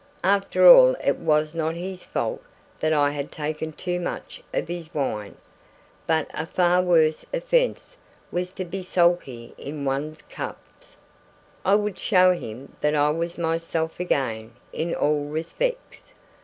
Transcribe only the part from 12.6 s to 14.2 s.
that I was myself